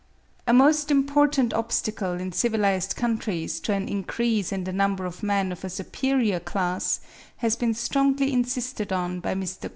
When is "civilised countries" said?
2.31-3.59